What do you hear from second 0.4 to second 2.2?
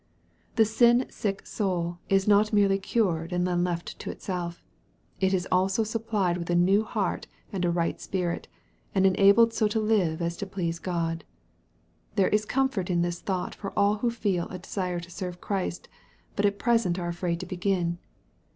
The sin sick soul